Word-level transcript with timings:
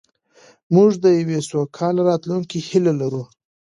موږ 0.75 0.91
د 1.03 1.05
یوې 1.19 1.39
سوکاله 1.49 2.01
راتلونکې 2.09 2.57
هیله 2.67 2.93
لرو. 3.01 3.23